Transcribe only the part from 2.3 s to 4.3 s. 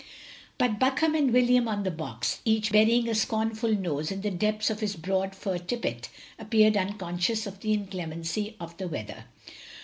each btuying a scornful nose in